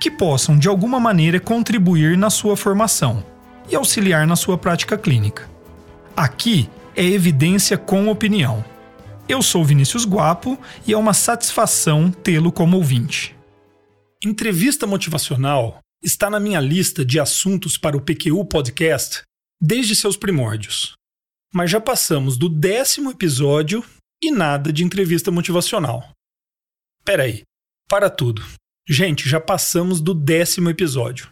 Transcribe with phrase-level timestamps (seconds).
[0.00, 3.24] que possam de alguma maneira contribuir na sua formação
[3.68, 5.48] e auxiliar na sua prática clínica.
[6.16, 8.64] Aqui é evidência com opinião.
[9.28, 13.36] Eu sou Vinícius Guapo e é uma satisfação tê-lo como ouvinte.
[14.24, 19.22] Entrevista motivacional está na minha lista de assuntos para o PQU Podcast
[19.60, 20.94] desde seus primórdios.
[21.52, 23.84] Mas já passamos do décimo episódio
[24.22, 26.08] e nada de entrevista motivacional.
[27.04, 27.42] Peraí,
[27.88, 28.42] para tudo.
[28.88, 31.28] Gente, já passamos do décimo episódio.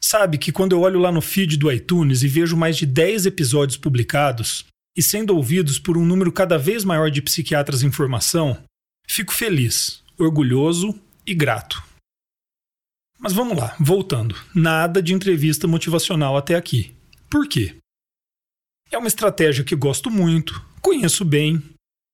[0.00, 3.26] Sabe que quando eu olho lá no feed do iTunes e vejo mais de 10
[3.26, 4.64] episódios publicados
[4.96, 8.62] e sendo ouvidos por um número cada vez maior de psiquiatras em formação,
[9.08, 10.94] fico feliz, orgulhoso
[11.26, 11.82] e grato.
[13.18, 14.36] Mas vamos lá, voltando.
[14.54, 16.94] Nada de entrevista motivacional até aqui.
[17.28, 17.76] Por quê?
[18.88, 21.60] É uma estratégia que gosto muito, conheço bem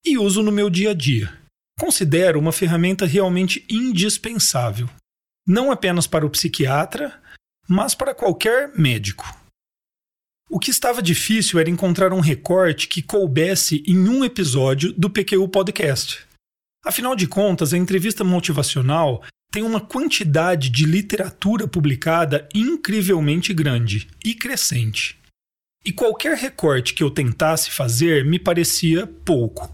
[0.04, 1.43] e uso no meu dia a dia.
[1.78, 4.88] Considero uma ferramenta realmente indispensável,
[5.46, 7.20] não apenas para o psiquiatra,
[7.68, 9.24] mas para qualquer médico.
[10.48, 15.48] O que estava difícil era encontrar um recorte que coubesse em um episódio do PQU
[15.48, 16.24] Podcast.
[16.84, 24.34] Afinal de contas, a entrevista motivacional tem uma quantidade de literatura publicada incrivelmente grande e
[24.34, 25.18] crescente.
[25.84, 29.73] E qualquer recorte que eu tentasse fazer me parecia pouco.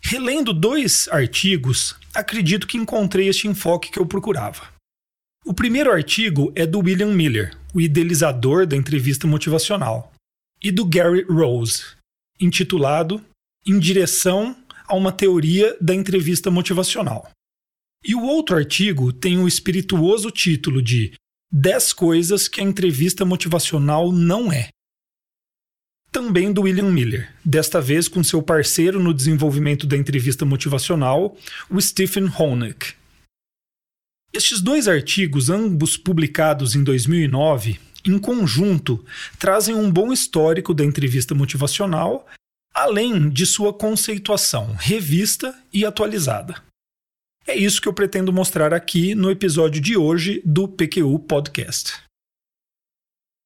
[0.00, 4.72] Relendo dois artigos, acredito que encontrei este enfoque que eu procurava.
[5.44, 10.12] O primeiro artigo é do William Miller, o idealizador da entrevista motivacional,
[10.62, 11.96] e do Gary Rose,
[12.40, 13.22] intitulado
[13.66, 17.30] Em Direção a uma Teoria da Entrevista Motivacional.
[18.04, 21.12] E o outro artigo tem o espirituoso título de
[21.52, 24.68] 10 coisas que a entrevista motivacional não é
[26.10, 31.36] também do William Miller, desta vez com seu parceiro no desenvolvimento da entrevista motivacional,
[31.70, 32.94] o Stephen Honeck.
[34.32, 39.04] Estes dois artigos, ambos publicados em 2009, em conjunto,
[39.38, 42.26] trazem um bom histórico da entrevista motivacional,
[42.74, 46.62] além de sua conceituação revista e atualizada.
[47.46, 52.07] É isso que eu pretendo mostrar aqui no episódio de hoje do PQU Podcast.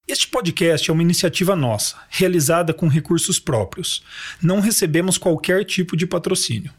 [0.06, 4.02] Este podcast é uma iniciativa nossa, realizada com recursos próprios.
[4.42, 6.74] Não recebemos qualquer tipo de patrocínio.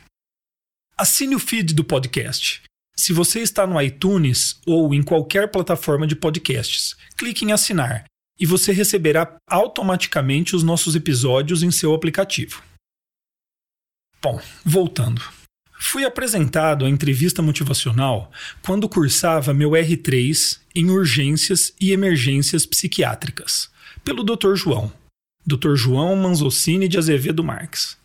[0.97, 2.63] Assine o feed do podcast.
[2.97, 8.05] Se você está no iTunes ou em qualquer plataforma de podcasts, clique em assinar
[8.41, 12.63] e você receberá automaticamente os nossos episódios em seu aplicativo.
[14.23, 15.23] Bom, voltando.
[15.79, 18.31] Fui apresentado à entrevista motivacional
[18.63, 23.71] quando cursava meu R3 em urgências e emergências psiquiátricas,
[24.05, 24.55] pelo Dr.
[24.55, 24.93] João,
[25.47, 25.75] Dr.
[25.75, 27.97] João Manzocini de Azevedo Marques.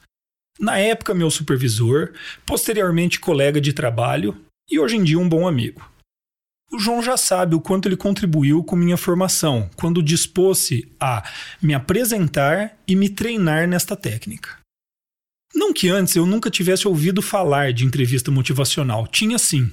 [0.58, 2.14] Na época, meu supervisor,
[2.46, 4.38] posteriormente colega de trabalho
[4.70, 5.95] e hoje em dia um bom amigo.
[6.76, 11.24] O João já sabe o quanto ele contribuiu com minha formação quando dispôs-se a
[11.62, 14.58] me apresentar e me treinar nesta técnica.
[15.56, 19.72] Não que antes eu nunca tivesse ouvido falar de entrevista motivacional, tinha sim,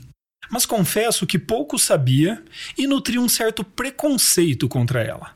[0.48, 2.40] mas confesso que pouco sabia
[2.78, 5.34] e nutria um certo preconceito contra ela.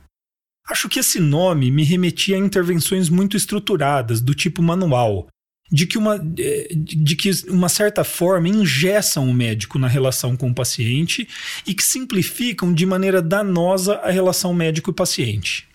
[0.69, 5.27] Acho que esse nome me remetia a intervenções muito estruturadas, do tipo manual,
[5.71, 10.51] de que uma, é, de que uma certa forma engessam o médico na relação com
[10.51, 11.29] o paciente
[11.67, 15.69] e que simplificam de maneira danosa a relação médico e paciente.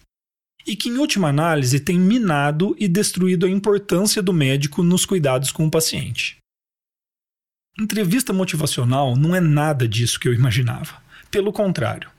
[0.65, 5.51] E que, em última análise, tem minado e destruído a importância do médico nos cuidados
[5.51, 6.37] com o paciente.
[7.79, 11.01] Entrevista motivacional não é nada disso que eu imaginava.
[11.31, 12.11] Pelo contrário.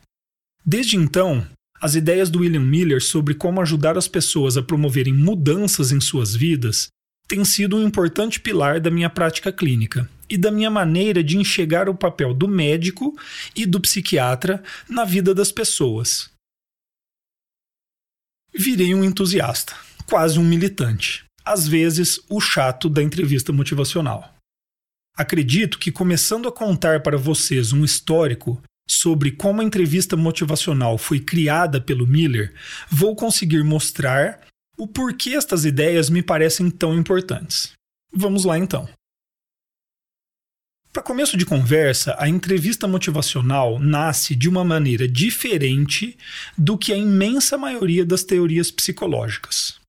[0.64, 1.46] Desde então,
[1.80, 6.34] as ideias do William Miller sobre como ajudar as pessoas a promoverem mudanças em suas
[6.34, 6.88] vidas
[7.26, 11.88] tem sido um importante pilar da minha prática clínica e da minha maneira de enxergar
[11.88, 13.16] o papel do médico
[13.54, 16.30] e do psiquiatra na vida das pessoas.
[18.54, 19.74] Virei um entusiasta,
[20.06, 24.34] quase um militante, às vezes o chato da entrevista motivacional.
[25.16, 31.20] Acredito que começando a contar para vocês um histórico sobre como a entrevista motivacional foi
[31.20, 32.54] criada pelo Miller,
[32.90, 34.40] vou conseguir mostrar
[34.76, 37.72] o porquê estas ideias me parecem tão importantes.
[38.12, 38.88] Vamos lá então.
[40.92, 46.19] Para começo de conversa, a entrevista motivacional nasce de uma maneira diferente
[46.56, 49.80] do que a imensa maioria das teorias psicológicas.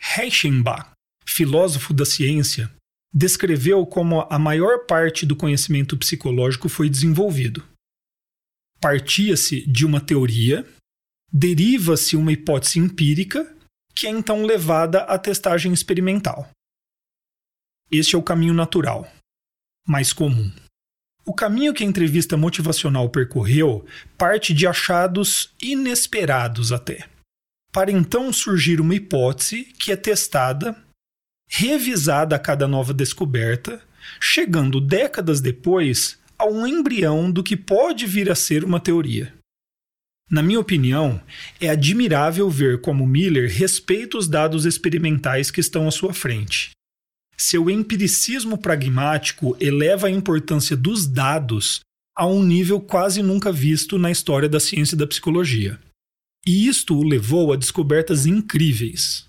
[0.00, 0.92] Reichenbach,
[1.26, 2.72] filósofo da ciência,
[3.12, 7.62] descreveu como a maior parte do conhecimento psicológico foi desenvolvido.
[8.80, 10.66] Partia-se de uma teoria,
[11.32, 13.54] deriva-se uma hipótese empírica,
[13.94, 16.48] que é então levada à testagem experimental.
[17.90, 19.10] Este é o caminho natural
[19.86, 20.50] mais comum.
[21.24, 23.86] O caminho que a entrevista motivacional percorreu
[24.18, 27.08] parte de achados inesperados até,
[27.72, 30.76] para então surgir uma hipótese que é testada,
[31.48, 33.80] revisada a cada nova descoberta,
[34.20, 39.35] chegando décadas depois a um embrião do que pode vir a ser uma teoria.
[40.30, 41.22] Na minha opinião,
[41.60, 46.76] é admirável ver como Miller respeita os dados experimentais que estão à sua frente
[47.36, 51.80] seu empiricismo pragmático eleva a importância dos dados
[52.16, 55.78] a um nível quase nunca visto na história da ciência e da psicologia.
[56.46, 59.28] E isto o levou a descobertas incríveis.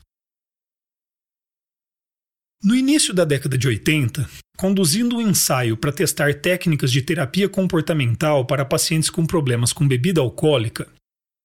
[2.64, 8.46] No início da década de 80, conduzindo um ensaio para testar técnicas de terapia comportamental
[8.46, 10.88] para pacientes com problemas com bebida alcoólica,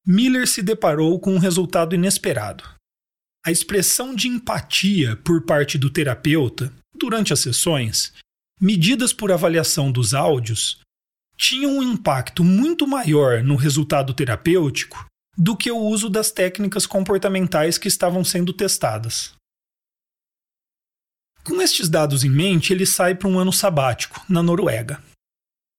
[0.06, 2.64] Miller se deparou com um resultado inesperado
[3.44, 8.12] a expressão de empatia por parte do terapeuta durante as sessões,
[8.61, 10.79] medidas por avaliação dos áudios,
[11.37, 15.05] tinham um impacto muito maior no resultado terapêutico
[15.37, 19.32] do que o uso das técnicas comportamentais que estavam sendo testadas.
[21.44, 25.03] Com estes dados em mente, ele sai para um ano sabático, na Noruega.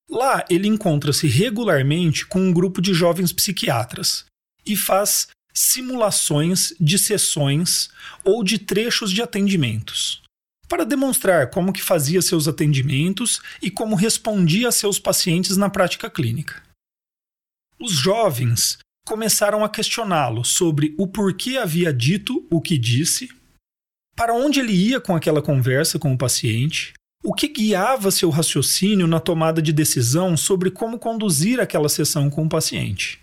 [0.10, 4.26] Lá, ele encontra-se regularmente com um grupo de jovens psiquiatras
[4.66, 7.90] e faz simulações de sessões
[8.24, 10.22] ou de trechos de atendimentos,
[10.68, 16.10] para demonstrar como que fazia seus atendimentos e como respondia a seus pacientes na prática
[16.10, 16.62] clínica.
[17.80, 23.30] Os jovens começaram a questioná-lo sobre o porquê havia dito o que disse,
[24.16, 26.94] para onde ele ia com aquela conversa com o paciente,
[27.24, 32.46] o que guiava seu raciocínio na tomada de decisão sobre como conduzir aquela sessão com
[32.46, 33.22] o paciente.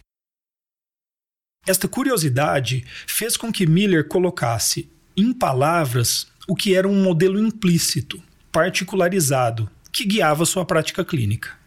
[1.67, 8.23] Esta curiosidade fez com que Miller colocasse em palavras o que era um modelo implícito,
[8.51, 11.59] particularizado, que guiava sua prática clínica.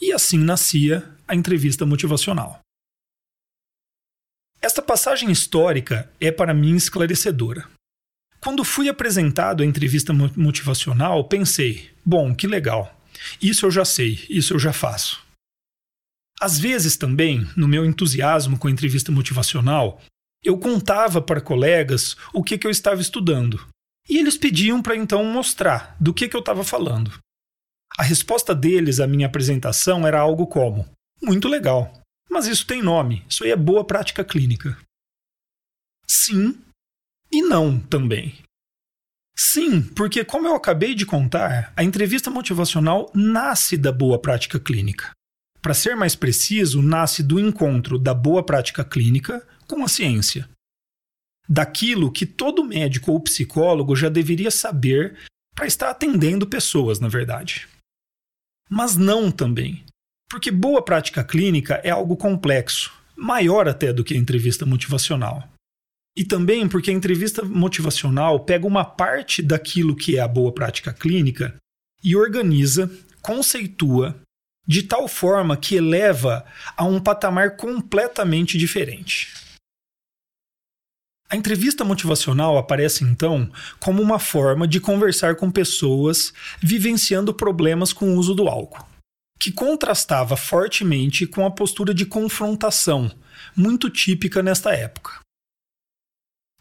[0.00, 2.60] E assim nascia a entrevista motivacional.
[4.60, 7.68] Esta passagem histórica é para mim esclarecedora.
[8.42, 12.92] Quando fui apresentado à entrevista motivacional, pensei: bom, que legal.
[13.40, 15.24] Isso eu já sei, isso eu já faço.
[16.40, 20.02] Às vezes também, no meu entusiasmo com a entrevista motivacional,
[20.42, 23.64] eu contava para colegas o que, que eu estava estudando.
[24.08, 27.12] E eles pediam para então mostrar do que, que eu estava falando.
[27.96, 30.90] A resposta deles à minha apresentação era algo como:
[31.22, 31.92] Muito legal,
[32.28, 34.76] mas isso tem nome, isso aí é boa prática clínica.
[36.08, 36.58] Sim
[37.32, 38.34] e não também.
[39.36, 45.10] Sim, porque, como eu acabei de contar, a entrevista motivacional nasce da boa prática clínica.
[45.62, 50.48] Para ser mais preciso, nasce do encontro da boa prática clínica com a ciência.
[51.48, 55.18] Daquilo que todo médico ou psicólogo já deveria saber
[55.54, 57.68] para estar atendendo pessoas, na verdade.
[58.68, 59.84] Mas não também,
[60.28, 65.51] porque boa prática clínica é algo complexo, maior até do que a entrevista motivacional.
[66.16, 70.92] E também porque a entrevista motivacional pega uma parte daquilo que é a boa prática
[70.92, 71.56] clínica
[72.04, 72.90] e organiza,
[73.22, 74.20] conceitua
[74.66, 76.44] de tal forma que eleva
[76.76, 79.32] a um patamar completamente diferente.
[81.28, 83.50] A entrevista motivacional aparece então
[83.80, 88.86] como uma forma de conversar com pessoas vivenciando problemas com o uso do álcool,
[89.40, 93.10] que contrastava fortemente com a postura de confrontação,
[93.56, 95.20] muito típica nesta época.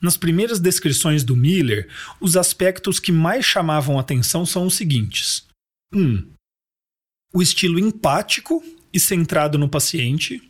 [0.02, 1.88] Nas primeiras descrições do Miller,
[2.20, 5.46] os aspectos que mais chamavam atenção são os seguintes:
[5.94, 6.00] 1.
[6.00, 6.34] Um,
[7.34, 10.42] o estilo empático e centrado no paciente.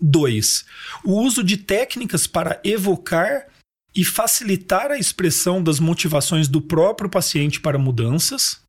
[0.00, 0.64] 2.
[1.04, 3.48] O uso de técnicas para evocar
[3.94, 8.62] e facilitar a expressão das motivações do próprio paciente para mudanças.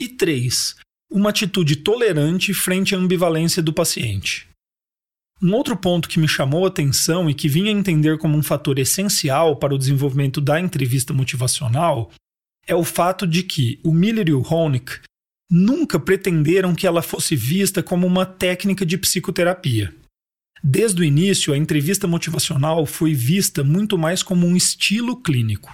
[0.00, 0.76] E 3.
[1.10, 4.47] Uma atitude tolerante frente à ambivalência do paciente.
[5.40, 8.42] Um outro ponto que me chamou a atenção e que vinha a entender como um
[8.42, 12.10] fator essencial para o desenvolvimento da entrevista motivacional
[12.66, 15.00] é o fato de que o Miller e o Honig
[15.50, 19.94] nunca pretenderam que ela fosse vista como uma técnica de psicoterapia.
[20.62, 25.72] Desde o início, a entrevista motivacional foi vista muito mais como um estilo clínico.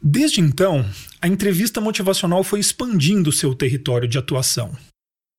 [0.00, 0.84] Desde então,
[1.20, 4.76] a entrevista motivacional foi expandindo seu território de atuação.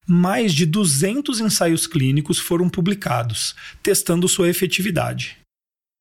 [0.08, 5.38] Mais de 200 ensaios clínicos foram publicados, testando sua efetividade.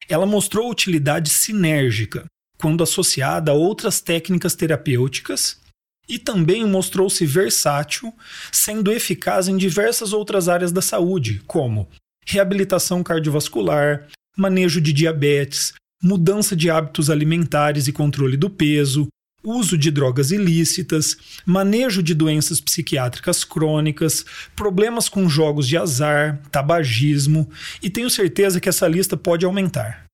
[0.09, 2.25] Ela mostrou utilidade sinérgica,
[2.57, 5.61] quando associada a outras técnicas terapêuticas,
[6.09, 8.15] e também mostrou-se versátil,
[8.53, 11.89] sendo eficaz em diversas outras áreas da saúde, como
[12.25, 19.09] reabilitação cardiovascular, manejo de diabetes, mudança de hábitos alimentares e controle do peso,
[19.47, 24.27] uso de drogas ilícitas, manejo de doenças psiquiátricas crônicas,
[24.57, 27.49] problemas com jogos de azar, tabagismo,
[27.81, 30.05] e tenho certeza que essa lista pode aumentar.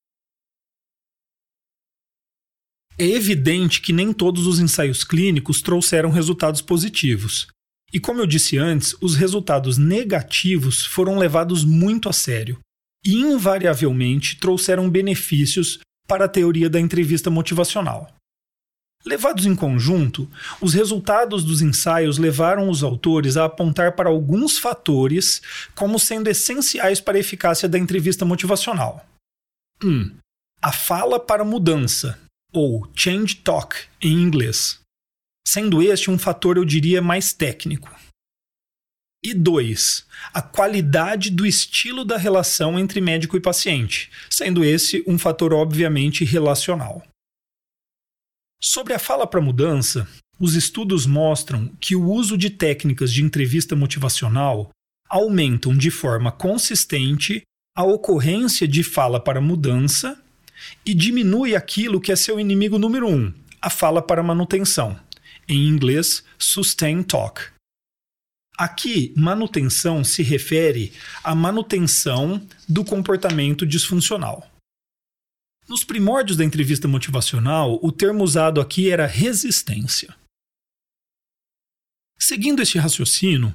[2.99, 7.49] É evidente que nem todos os ensaios clínicos trouxeram resultados positivos.
[7.93, 12.59] E como eu disse antes, os resultados negativos foram levados muito a sério
[13.05, 18.15] e invariavelmente trouxeram benefícios para a teoria da entrevista motivacional.
[19.05, 20.31] Levados em conjunto,
[20.61, 25.43] os resultados dos ensaios levaram os autores a apontar para alguns fatores
[25.75, 29.05] como sendo essenciais para a eficácia da entrevista motivacional.
[29.83, 29.89] 1.
[29.89, 30.17] Um,
[30.63, 32.17] a fala para mudança,
[32.53, 34.79] ou change talk em inglês,
[35.47, 37.91] sendo este um fator, eu diria, mais técnico.
[39.25, 45.19] E dois, a qualidade do estilo da relação entre médico e paciente, sendo esse um
[45.19, 47.03] fator obviamente relacional.
[48.65, 50.07] Sobre a fala para mudança,
[50.39, 54.71] os estudos mostram que o uso de técnicas de entrevista motivacional
[55.09, 57.43] aumentam de forma consistente
[57.77, 60.17] a ocorrência de fala para mudança
[60.87, 64.97] e diminui aquilo que é seu inimigo número um, a fala para manutenção.
[65.49, 67.43] Em inglês, sustain talk.
[68.57, 70.93] Aqui, manutenção se refere
[71.25, 74.52] à manutenção do comportamento disfuncional.
[75.73, 80.15] Nos primórdios da entrevista motivacional, o termo usado aqui era resistência.
[82.19, 83.55] Seguindo este raciocínio,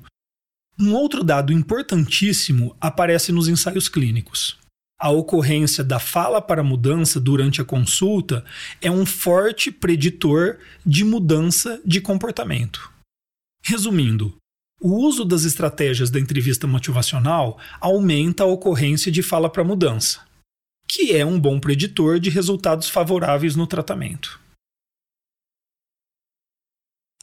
[0.79, 4.57] um outro dado importantíssimo aparece nos ensaios clínicos.
[4.99, 8.43] A ocorrência da fala para mudança durante a consulta
[8.81, 12.91] é um forte preditor de mudança de comportamento.
[13.63, 14.35] Resumindo,
[14.81, 20.25] o uso das estratégias da entrevista motivacional aumenta a ocorrência de fala para mudança
[20.87, 24.39] que é um bom preditor de resultados favoráveis no tratamento.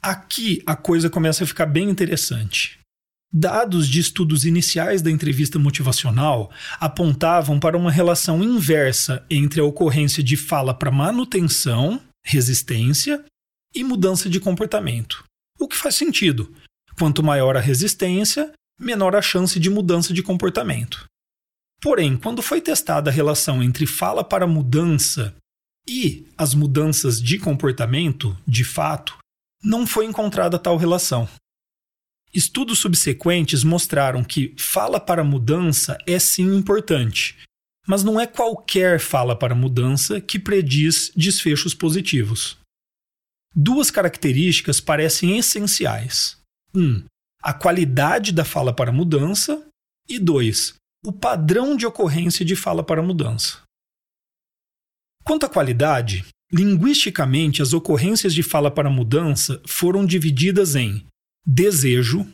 [0.02, 2.78] Aqui a coisa começa a ficar bem interessante.
[3.32, 10.22] Dados de estudos iniciais da entrevista motivacional apontavam para uma relação inversa entre a ocorrência
[10.22, 13.24] de fala para manutenção, resistência
[13.74, 15.24] e mudança de comportamento.
[15.58, 16.54] O que faz sentido.
[16.96, 21.04] Quanto maior a resistência, menor a chance de mudança de comportamento.
[21.84, 25.36] Porém, quando foi testada a relação entre fala para mudança
[25.86, 29.18] e as mudanças de comportamento, de fato,
[29.62, 31.28] não foi encontrada tal relação.
[32.32, 37.36] Estudos subsequentes mostraram que fala para mudança é sim importante,
[37.86, 42.56] mas não é qualquer fala para mudança que prediz desfechos positivos.
[43.54, 46.38] Duas características parecem essenciais:
[46.74, 47.04] um,
[47.42, 49.68] a qualidade da fala para mudança,
[50.08, 53.62] e dois, o padrão de ocorrência de fala para mudança.
[55.22, 61.06] Quanto à qualidade, linguisticamente as ocorrências de fala para mudança foram divididas em
[61.46, 62.26] desejo,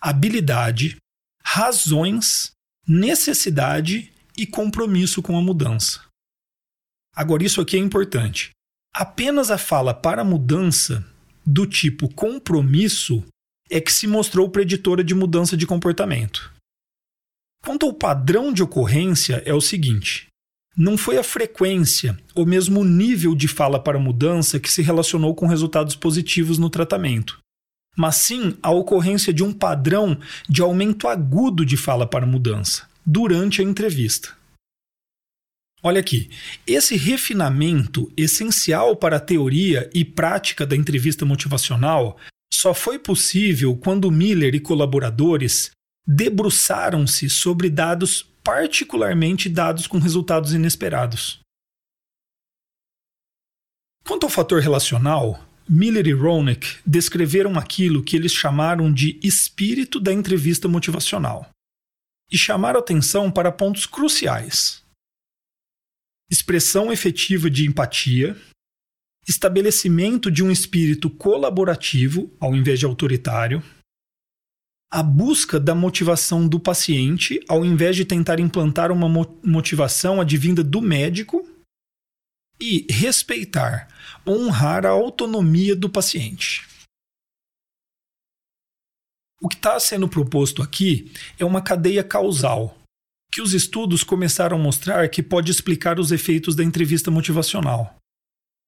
[0.00, 0.96] habilidade,
[1.42, 2.50] razões,
[2.86, 6.04] necessidade e compromisso com a mudança.
[7.14, 8.50] Agora, isso aqui é importante.
[8.94, 11.04] Apenas a fala para mudança
[11.44, 13.24] do tipo compromisso
[13.70, 16.57] é que se mostrou preditora de mudança de comportamento.
[17.64, 20.28] Quanto ao padrão de ocorrência, é o seguinte:
[20.76, 25.34] não foi a frequência ou mesmo o nível de fala para mudança que se relacionou
[25.34, 27.38] com resultados positivos no tratamento,
[27.96, 30.16] mas sim a ocorrência de um padrão
[30.48, 34.38] de aumento agudo de fala para mudança durante a entrevista.
[35.82, 36.30] Olha aqui,
[36.66, 42.16] esse refinamento essencial para a teoria e prática da entrevista motivacional
[42.52, 45.70] só foi possível quando Miller e colaboradores
[46.08, 51.40] debruçaram-se sobre dados, particularmente dados com resultados inesperados.
[54.06, 60.10] Quanto ao fator relacional, Miller e Roenick descreveram aquilo que eles chamaram de espírito da
[60.10, 61.50] entrevista motivacional
[62.32, 64.82] e chamaram atenção para pontos cruciais:
[66.30, 68.34] expressão efetiva de empatia,
[69.28, 73.62] estabelecimento de um espírito colaborativo ao invés de autoritário,
[74.90, 79.08] a busca da motivação do paciente ao invés de tentar implantar uma
[79.44, 81.46] motivação advinda do médico
[82.60, 83.88] e respeitar,
[84.26, 86.66] honrar a autonomia do paciente.
[89.40, 92.76] O que está sendo proposto aqui é uma cadeia causal,
[93.32, 97.96] que os estudos começaram a mostrar que pode explicar os efeitos da entrevista motivacional.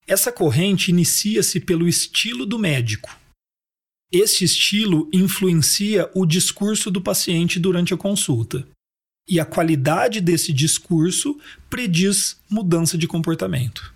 [0.06, 3.19] Essa corrente inicia-se pelo estilo do médico.
[4.12, 8.66] Este estilo influencia o discurso do paciente durante a consulta.
[9.28, 11.38] E a qualidade desse discurso
[11.68, 13.94] prediz mudança de comportamento.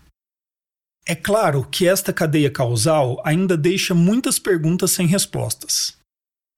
[1.04, 5.96] É claro que esta cadeia causal ainda deixa muitas perguntas sem respostas.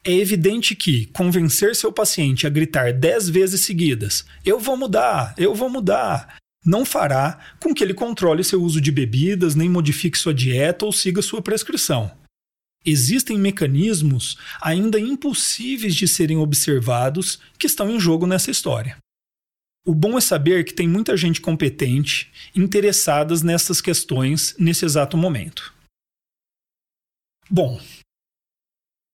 [0.04, 5.54] É evidente que convencer seu paciente a gritar dez vezes seguidas: Eu vou mudar, eu
[5.54, 10.34] vou mudar, não fará com que ele controle seu uso de bebidas, nem modifique sua
[10.34, 12.12] dieta ou siga sua prescrição.
[12.86, 18.96] Existem mecanismos ainda impossíveis de serem observados que estão em jogo nessa história.
[19.84, 25.74] O bom é saber que tem muita gente competente interessadas nessas questões nesse exato momento.
[27.50, 27.80] Bom,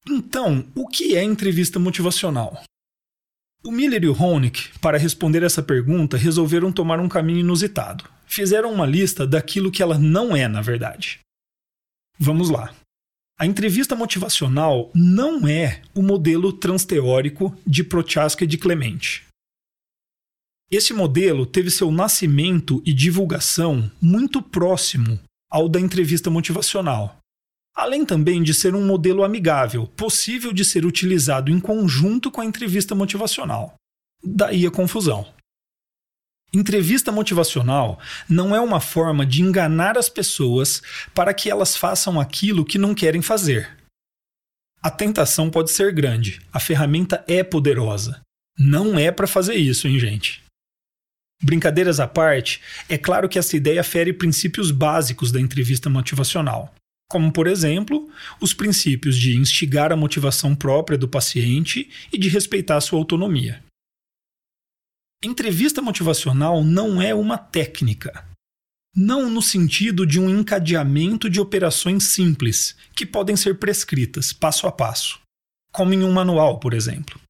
[0.09, 2.63] então, o que é entrevista motivacional?
[3.65, 8.05] O Miller e o Honig, para responder essa pergunta, resolveram tomar um caminho inusitado.
[8.27, 11.21] Fizeram uma lista daquilo que ela não é, na verdade.
[12.19, 12.75] Vamos lá.
[13.39, 19.27] A entrevista motivacional não é o modelo transteórico de Prochaska e de Clemente.
[20.71, 25.19] Esse modelo teve seu nascimento e divulgação muito próximo
[25.51, 27.23] ao da entrevista motivacional,
[27.75, 32.45] Além também de ser um modelo amigável, possível de ser utilizado em conjunto com a
[32.45, 33.75] entrevista motivacional.
[34.23, 35.27] Daí a confusão.
[36.55, 40.83] Entrevista motivacional não é uma forma de enganar as pessoas
[41.15, 43.71] para que elas façam aquilo que não querem fazer.
[44.83, 48.21] A tentação pode ser grande, a ferramenta é poderosa.
[48.59, 50.43] Não é para fazer isso, hein, gente?
[51.43, 56.73] Brincadeiras à parte, é claro que essa ideia fere princípios básicos da entrevista motivacional
[57.13, 58.09] como, por exemplo,
[58.41, 63.63] os princípios de instigar a motivação própria do paciente e de respeitar sua autonomia.
[65.25, 68.27] Entrevista motivacional não é uma técnica.
[68.95, 74.73] Não no sentido de um encadeamento de operações simples, que podem ser prescritas passo a
[74.73, 75.21] passo,
[75.73, 77.21] como em um manual, por exemplo.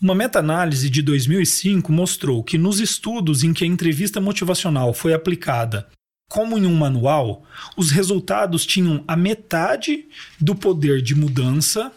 [0.00, 5.88] Uma meta-análise de 2005 mostrou que nos estudos em que a entrevista motivacional foi aplicada
[6.32, 7.44] como em um manual,
[7.76, 10.08] os resultados tinham a metade
[10.40, 11.92] do poder de mudança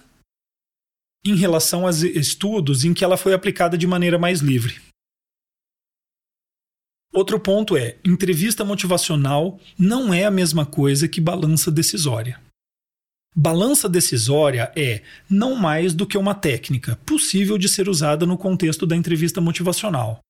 [1.25, 4.75] em relação aos estudos em que ela foi aplicada de maneira mais livre.
[7.15, 12.39] Outro ponto é: entrevista motivacional não é a mesma coisa que balança decisória.
[13.35, 18.85] Balança decisória é não mais do que uma técnica possível de ser usada no contexto
[18.85, 20.21] da entrevista motivacional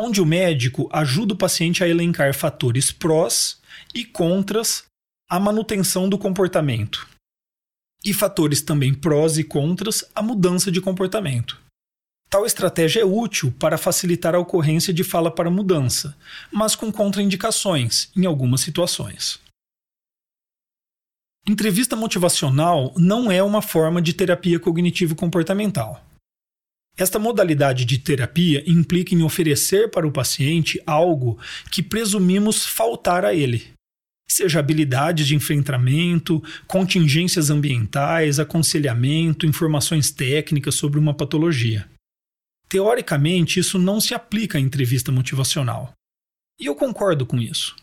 [0.00, 3.60] onde o médico ajuda o paciente a elencar fatores prós
[3.94, 4.84] e contras
[5.28, 7.06] à manutenção do comportamento,
[8.02, 11.60] e fatores também prós e contras à mudança de comportamento.
[12.30, 16.16] Tal estratégia é útil para facilitar a ocorrência de fala para mudança,
[16.52, 19.40] mas com contraindicações em algumas situações.
[21.48, 26.06] Entrevista motivacional não é uma forma de terapia cognitivo-comportamental.
[26.96, 31.36] Esta modalidade de terapia implica em oferecer para o paciente algo
[31.68, 33.72] que presumimos faltar a ele,
[34.30, 41.88] seja habilidades de enfrentamento, contingências ambientais, aconselhamento, informações técnicas sobre uma patologia.
[42.70, 45.92] Teoricamente, isso não se aplica à entrevista motivacional.
[46.58, 47.74] E eu concordo com isso.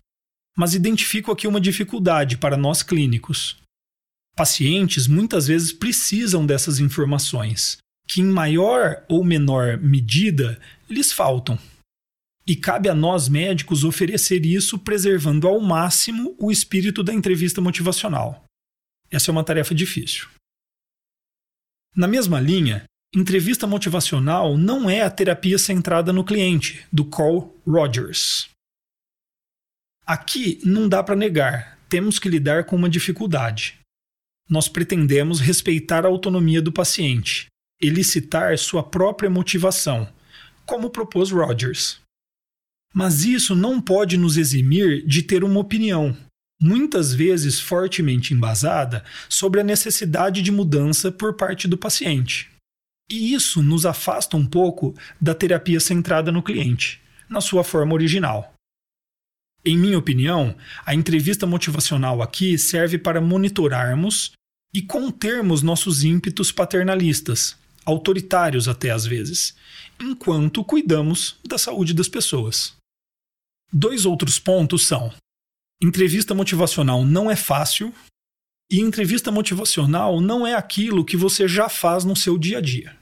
[0.55, 3.57] Mas identifico aqui uma dificuldade para nós clínicos.
[4.33, 10.57] Pacientes muitas vezes precisam dessas informações, que, em maior ou menor medida,
[10.89, 11.59] lhes faltam.
[12.47, 18.45] E cabe a nós médicos oferecer isso preservando ao máximo o espírito da entrevista motivacional.
[19.11, 20.29] Essa é uma tarefa difícil.
[21.93, 28.49] Na mesma linha, entrevista motivacional não é a terapia centrada no cliente, do Carl Rogers.
[30.05, 33.79] Aqui não dá para negar, temos que lidar com uma dificuldade.
[34.49, 37.47] Nós pretendemos respeitar a autonomia do paciente,
[37.81, 40.07] elicitar sua própria motivação,
[40.65, 41.99] como propôs Rogers.
[42.93, 46.15] Mas isso não pode nos eximir de ter uma opinião,
[46.61, 52.49] muitas vezes fortemente embasada, sobre a necessidade de mudança por parte do paciente.
[53.09, 58.53] E isso nos afasta um pouco da terapia centrada no cliente, na sua forma original.
[59.63, 64.31] Em minha opinião, a entrevista motivacional aqui serve para monitorarmos
[64.73, 69.55] e contermos nossos ímpetos paternalistas, autoritários até às vezes,
[69.99, 72.75] enquanto cuidamos da saúde das pessoas.
[73.71, 75.13] Dois outros pontos são:
[75.81, 77.93] entrevista motivacional não é fácil
[78.69, 82.96] e entrevista motivacional não é aquilo que você já faz no seu dia a dia.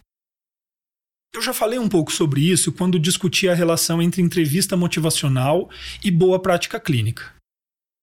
[1.36, 5.69] Eu já falei um pouco sobre isso quando discuti a relação entre entrevista motivacional
[6.02, 7.36] e boa prática clínica.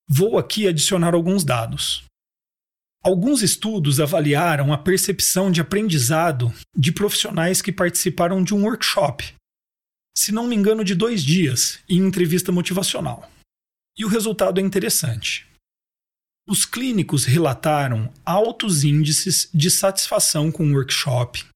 [0.07, 2.05] Vou aqui adicionar alguns dados.
[3.03, 9.35] Alguns estudos avaliaram a percepção de aprendizado de profissionais que participaram de um workshop,
[10.15, 13.33] se não me engano, de dois dias, em entrevista motivacional.
[13.97, 15.47] E o resultado é interessante.
[16.47, 21.51] Os clínicos relataram altos índices de satisfação com o workshop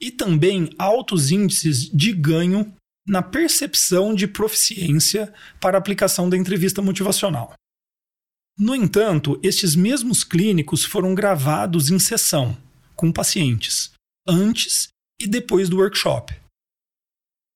[0.00, 2.74] e também altos índices de ganho
[3.06, 7.54] na percepção de proficiência para aplicação da entrevista motivacional.
[8.58, 12.56] No entanto, estes mesmos clínicos foram gravados em sessão,
[12.94, 13.92] com pacientes,
[14.26, 14.88] antes
[15.20, 16.34] e depois do workshop.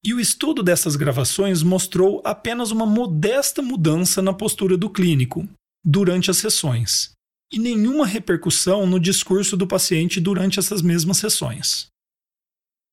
[0.04, 5.48] E o estudo dessas gravações mostrou apenas uma modesta mudança na postura do clínico
[5.84, 7.12] durante as sessões,
[7.52, 11.88] e nenhuma repercussão no discurso do paciente durante essas mesmas sessões.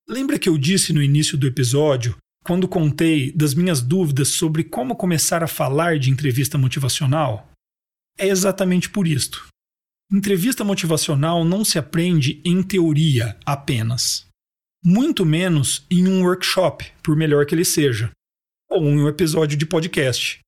[0.09, 4.95] Lembra que eu disse no início do episódio, quando contei das minhas dúvidas sobre como
[4.95, 7.51] começar a falar de entrevista motivacional?
[8.17, 9.47] É exatamente por isto.
[10.09, 14.25] Entrevista motivacional não se aprende em teoria apenas.
[14.81, 18.09] Muito menos em um workshop, por melhor que ele seja,
[18.69, 20.39] ou em um episódio de podcast.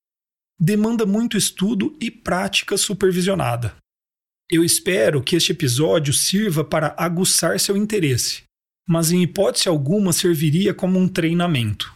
[0.58, 3.76] Demanda muito estudo e prática supervisionada.
[4.50, 8.48] Eu espero que este episódio sirva para aguçar seu interesse
[8.90, 11.94] mas em hipótese alguma serviria como um treinamento.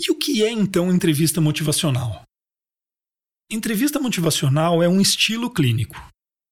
[0.00, 2.24] E o que é então entrevista motivacional?
[3.48, 5.94] Entrevista motivacional é um estilo clínico.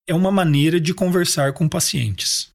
[0.06, 2.50] É uma maneira de conversar com pacientes,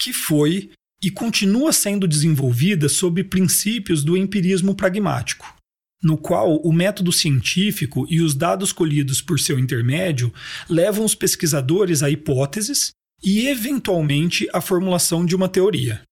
[0.00, 0.70] que foi
[1.02, 5.54] e continua sendo desenvolvida sob princípios do empirismo pragmático,
[6.02, 10.32] no qual o método científico e os dados colhidos por seu intermédio
[10.66, 16.02] levam os pesquisadores a hipóteses e, eventualmente, a formulação de uma teoria.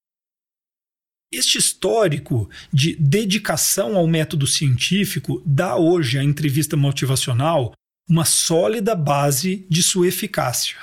[1.33, 7.73] Este histórico de dedicação ao método científico dá hoje à entrevista motivacional
[8.09, 10.77] uma sólida base de sua eficácia,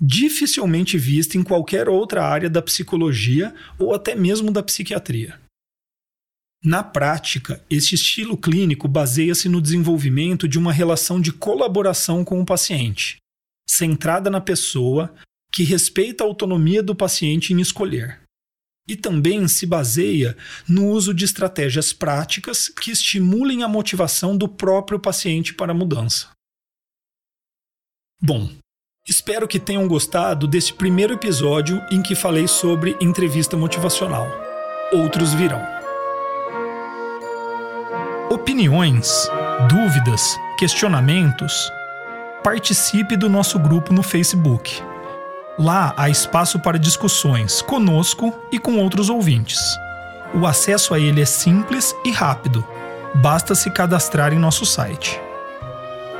[0.00, 5.40] dificilmente vista em qualquer outra área da psicologia ou até mesmo da psiquiatria.
[6.64, 12.46] Na prática, este estilo clínico baseia-se no desenvolvimento de uma relação de colaboração com o
[12.46, 13.18] paciente,
[13.68, 15.14] centrada na pessoa,
[15.54, 18.20] que respeita a autonomia do paciente em escolher.
[18.88, 20.36] E também se baseia
[20.68, 26.28] no uso de estratégias práticas que estimulem a motivação do próprio paciente para a mudança.
[28.20, 28.50] Bom,
[29.08, 34.26] espero que tenham gostado desse primeiro episódio em que falei sobre entrevista motivacional.
[34.92, 35.62] Outros virão.
[38.28, 39.28] Opiniões,
[39.70, 41.70] dúvidas, questionamentos?
[42.42, 44.82] Participe do nosso grupo no Facebook
[45.58, 49.60] Lá há espaço para discussões conosco e com outros ouvintes.
[50.34, 52.66] O acesso a ele é simples e rápido.
[53.14, 55.20] Basta se cadastrar em nosso site.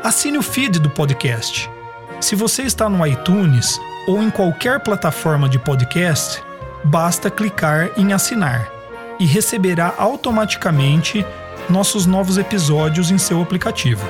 [0.04, 1.68] Assine o feed do podcast.
[2.20, 6.40] Se você está no iTunes ou em qualquer plataforma de podcast,
[6.84, 8.70] basta clicar em assinar
[9.18, 11.26] e receberá automaticamente
[11.68, 14.06] nossos novos episódios em seu aplicativo.